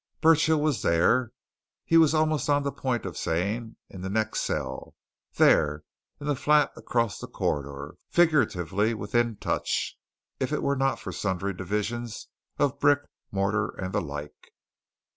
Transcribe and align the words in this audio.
Burchill 0.19 0.59
was 0.59 0.81
there 0.81 1.31
he 1.85 1.95
was 1.95 2.15
almost 2.15 2.49
on 2.49 2.63
the 2.63 2.71
point 2.71 3.05
of 3.05 3.15
saying, 3.15 3.75
in 3.87 4.01
the 4.01 4.09
next 4.09 4.41
cell! 4.41 4.95
there, 5.35 5.83
in 6.19 6.25
the 6.25 6.35
flat 6.35 6.71
across 6.75 7.19
the 7.19 7.27
corridor; 7.27 7.97
figuratively, 8.09 8.95
within 8.95 9.35
touch, 9.35 9.95
if 10.39 10.51
it 10.51 10.63
were 10.63 10.75
not 10.75 10.97
for 10.99 11.11
sundry 11.11 11.53
divisions 11.53 12.29
of 12.57 12.79
brick, 12.79 13.01
mortar, 13.31 13.67
and 13.79 13.93
the 13.93 14.01
like. 14.01 14.51